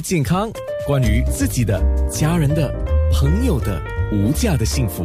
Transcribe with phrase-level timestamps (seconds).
[0.00, 0.50] 健康，
[0.86, 2.72] 关于自己的、家人的、
[3.12, 3.80] 朋友的
[4.12, 5.04] 无价的幸福，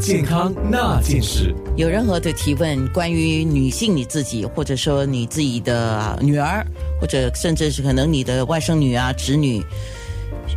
[0.00, 1.54] 健康那件事。
[1.76, 6.66] 有任何的提问，关于女性你自己，或者说你自己的女儿，
[7.00, 9.62] 或者甚至是可能你的外甥女啊、侄女，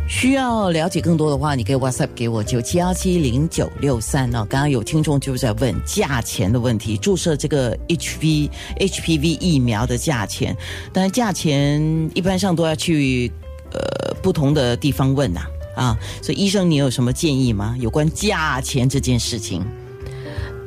[0.08, 4.46] 需要了解更多的话，你可以 WhatsApp 给我九七幺七零九六三哦。
[4.48, 10.56] 刚刚有听众就在问价钱的问题，注射这个 HV HPV 疫苗的价钱，
[10.92, 13.30] 但是价钱一般上都要去
[13.74, 15.40] 呃不同的地方问呐
[15.74, 17.76] 啊，所以医生你有什么建议吗？
[17.80, 19.64] 有关价钱这件事情？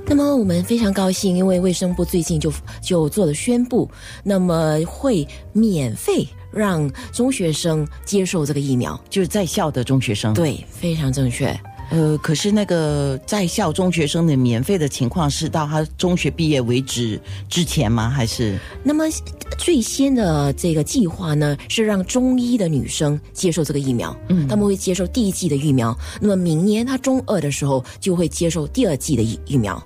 [0.07, 3.89] 那么我们非常高兴，因为卫生部最近就就做了宣布，
[4.23, 8.99] 那么会免费让中学生接受这个疫苗。
[9.09, 10.31] 就是在校的中学生。
[10.33, 11.59] 对，非常正确。
[11.89, 18.09] 呃，可是那个在校中学生的免费的情况是到他中学毕业为止之前吗？
[18.09, 19.05] 还是那么
[19.57, 25.97] 最先的这个计划呢，是让中医的女生接受这个疫苗，嗯，他们会接受第一季的疫苗。
[26.19, 29.81] 那么明年他中二的时候就会接受第二季的疫疫苗，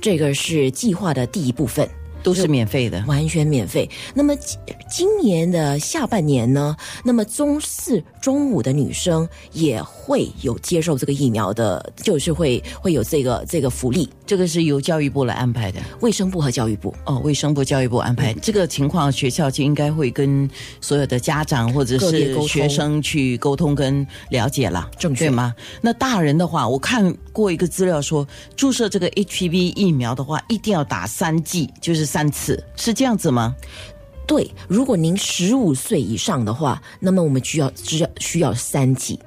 [0.00, 1.88] 这个是计划的第一部分。
[2.22, 3.02] 都是免费的？
[3.06, 3.88] 完全免费。
[4.14, 6.76] 那么今今年的下半年呢？
[7.04, 14.08] 那么中四、中五的女生也会有接受这个疫苗的，就是会会有这个这个福利。
[14.24, 20.48] 这个是由教育部来安排的，卫生部和教育部哦，卫生部、教育部安排这个情况，学校就应该会跟
[20.80, 25.54] 所有的家长或者是学生去沟通跟了解了，正确吗？
[25.80, 33.56] 那大人的话，我看过一个资料说，注射这个 HPV 疫苗的话，一定要打三剂，就是三次，是这样子吗？
[34.26, 39.18] 对，如果您十五岁以上的话，那么我们需要只要需要三剂。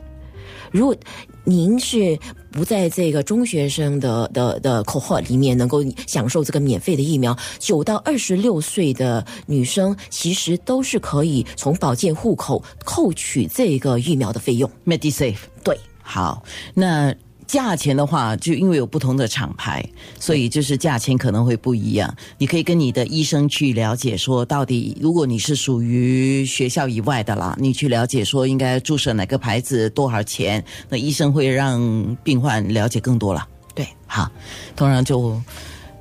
[0.71, 0.95] 如果
[1.43, 2.19] 您是
[2.51, 14.69] 不在这个中学生的的的口号里面能够享受这个免费的疫苗，九到二十六岁的女生其实都是可以从保健户口扣取这个疫苗的费用。
[14.85, 16.43] MediSafe 对，好，
[16.75, 17.15] 那。
[17.47, 19.87] 价钱的话，就因为有不同的厂牌，
[20.19, 22.13] 所以就是价钱可能会不一样。
[22.37, 33.47] 你可以跟你的医生去了解，说到底，如果你是属于学校以外的啦，你去了解说应该注射哪个牌子多少钱，那医生会让病患了解更多了。
[33.73, 34.29] 对，好，
[34.75, 35.39] 当然就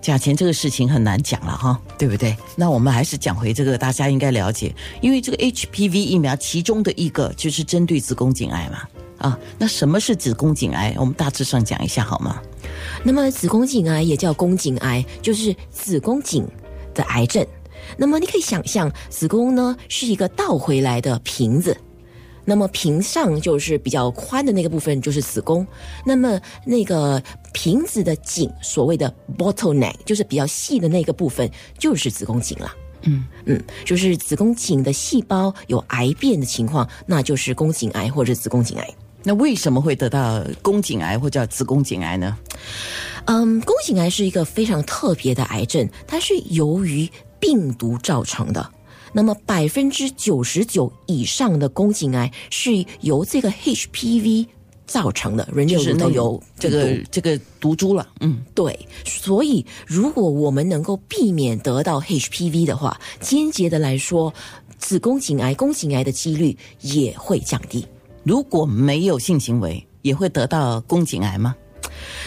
[0.00, 2.36] 价钱这个事情很难讲了哈，对不对？
[2.56, 8.82] 那我们还是讲回这个，大家应该了解，因为这个 HPV 疫苗其中的一个就是针对子宫颈癌嘛。
[9.18, 10.94] 啊，那什么是子宫颈癌？
[10.98, 12.40] 我们大致上讲一下好吗？
[13.02, 16.46] 那么子宫颈癌也叫宫颈癌，就是子宫颈
[16.94, 17.46] 的癌症。
[17.96, 21.76] 那么你可以想象，子宫呢是一个倒回来的瓶子，
[22.44, 25.66] 那么瓶上就是比较宽的那个部分就是子宫，
[26.04, 31.48] 那么那个瓶子的颈，所谓的 bottleneck，就是比较细的那个部分
[31.78, 32.72] 就是子宫颈了。
[33.02, 38.94] 嗯嗯，就是子宫颈的细胞有癌变的情况，那就是宫颈癌或者子宫颈癌。
[39.24, 42.36] 那为什么会得到宫颈癌或叫子宫颈癌呢？
[43.24, 47.08] 嗯，宫颈癌是一个非常特别的癌症，它是由于
[47.40, 48.70] 病毒造成的。
[49.12, 54.46] 那么百分之九十九以上的宫颈癌是由这个 HPV
[54.86, 58.06] 造成的，人就是都有这个这个毒株了。
[58.20, 58.78] 嗯，对。
[59.06, 64.34] 所以如果我们能够避免得到 HPV 的话，间接的来说，
[64.76, 67.86] 子宫颈癌、宫颈癌的几率也会降低。
[68.24, 71.54] 如果没有性行为，也会得到宫颈癌吗？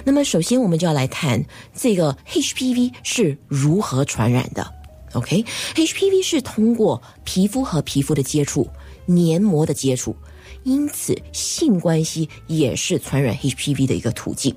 [0.06, 1.44] 那么，首先我们就要来谈
[1.74, 4.74] 这个 HPV 是如何传染的。
[5.13, 8.68] OK，HPV 是通过皮肤和皮肤的接触、
[9.06, 10.16] 黏膜的接触，
[10.63, 14.56] 因此性关系也是传染 HPV 的一个途径。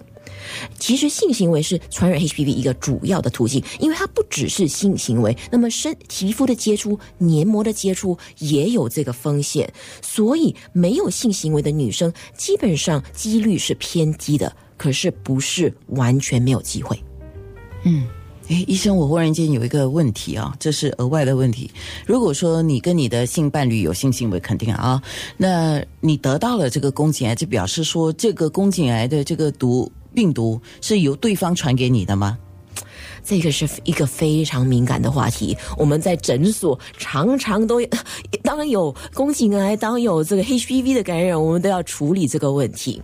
[0.78, 16.98] 其实性行为是传染 HPV 一个主要的途径，因为它不只是性行为，那么身皮肤的接触、黏膜的接触也有这个风险，所以没有性行为的女生基本上几率是偏低的，可是不是完全没有机会。
[17.84, 18.04] 嗯，
[18.48, 21.70] 诶，医生，我忽然间有一个问题啊，这是额外的问题。
[22.06, 25.00] 如果说你跟你的性伴侣有性行为，肯定啊，
[25.36, 29.90] 那你得到了这个宫颈癌，就表示说这个宫颈癌的这个毒。
[30.14, 32.38] 病毒是由对方传给你的吗？
[33.22, 35.56] 这个是一个非常敏感的话题。
[35.76, 37.80] 我们在诊所常常都
[38.42, 43.00] 当然有宫颈癌，当有这个 HPV 的感染，我们都要处理这个问题。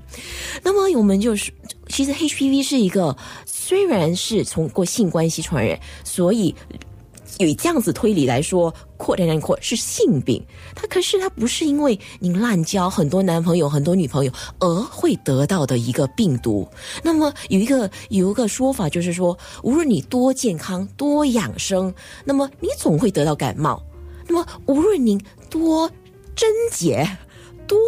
[0.62, 1.52] 那么我们就是，
[1.88, 3.14] 其实 HPV 是一个
[3.44, 6.54] 虽然是从过性关系传染，所以。
[7.38, 10.42] 以这样子推理来说，扩展扩扩是性病，
[10.74, 16.66] 它可是它不是因为您滥交很多男朋友、很多女朋友而会得到的一个病毒。
[17.02, 21.94] 那么有一个有一个说法就是说，无论你多健康、多养生，
[22.24, 23.82] 那么你总会得到感冒。
[24.26, 25.20] 那么无论您
[25.50, 25.90] 多
[26.34, 27.06] 贞洁、
[27.66, 27.78] 多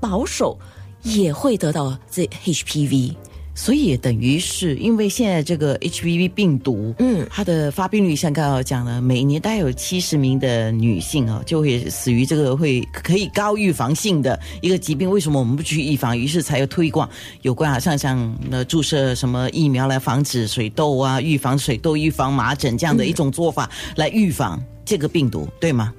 [0.00, 0.58] 保守
[1.02, 3.14] 也会得到这 HPV。
[3.54, 15.08] 所以也等于是因为现在这个 HPV 病毒，嗯它的发病率像刚刚讲了，每年大概有七十名的女性哦，就会死于这个会可以高预防性的一个疾病。
[15.08, 16.18] 为什么我们不去预防？
[16.18, 17.08] 于是才有推广
[17.42, 25.94] 有关好像像呃注射什么疫苗来防止水痘啊，预防水痘、预防麻疹这样的一种做法来预防这个病毒，对吗？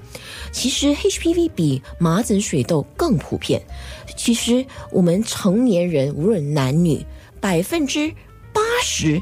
[0.52, 3.62] 其实 HPV 比麻疹、水痘更普遍。
[4.16, 7.06] 其实我们成年人无论男女，
[7.40, 8.10] 百分之
[8.54, 9.22] 八十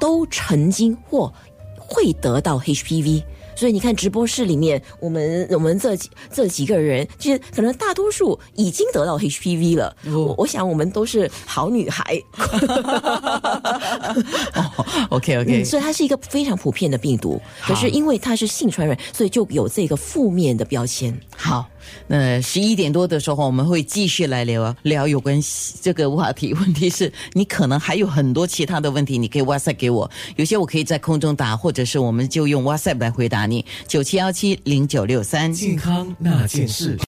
[0.00, 1.32] 都曾经或
[1.78, 3.22] 会得到 HPV。
[3.56, 9.96] 所以你看直播室里面，我们我们这几这几个人，就是可能大多数已经得到 HPV 了。
[10.04, 12.22] 我我想我们都是好女孩。
[15.08, 17.40] OK OK，、嗯，所以它是一个非常普遍的病毒。
[17.62, 21.14] 可是因为它是性传染，所以就有这个负面的标签。
[21.36, 21.68] 好，
[22.06, 25.38] 那十一点多的时候，我们会继续来聊聊有关
[25.82, 26.54] 这个话题。
[26.54, 33.64] 问题是你可能还有很多其他的问题，你可以 WhatsApp 给我，有些我可以在空中答，或者是我们就用 WhatsApp 来回答你。
[33.86, 35.52] 九七幺七零九六三。
[35.52, 36.96] 健康那件事。